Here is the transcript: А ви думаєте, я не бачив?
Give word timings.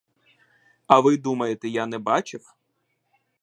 А 0.87 0.99
ви 0.99 1.17
думаєте, 1.17 1.69
я 1.69 1.85
не 1.85 1.99
бачив? 1.99 2.55